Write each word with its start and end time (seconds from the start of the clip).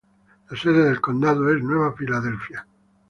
La 0.49 0.57
sede 0.57 0.83
del 0.85 0.99
condado 0.99 1.55
es 1.55 1.61
Nueva 1.61 1.93
Filadelfia. 1.93 2.65